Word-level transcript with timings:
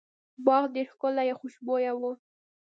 باغ 0.45 0.63
ډیر 0.73 0.87
ښکلی 0.93 1.27
او 1.31 1.37
خوشبويه 1.41 1.91
و. 1.95 2.01